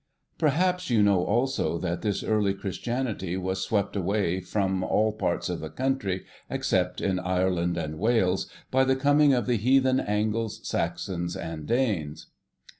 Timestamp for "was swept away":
3.37-4.39